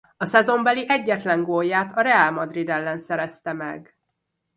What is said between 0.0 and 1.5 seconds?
A szezonbeli egyetlen